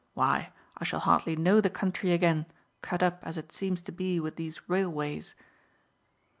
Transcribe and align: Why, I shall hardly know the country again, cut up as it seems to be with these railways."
Why, 0.15 0.51
I 0.77 0.83
shall 0.83 1.01
hardly 1.01 1.35
know 1.35 1.61
the 1.61 1.69
country 1.69 2.11
again, 2.11 2.47
cut 2.81 3.03
up 3.03 3.19
as 3.21 3.37
it 3.37 3.51
seems 3.51 3.83
to 3.83 3.91
be 3.91 4.19
with 4.19 4.35
these 4.35 4.67
railways." 4.67 5.35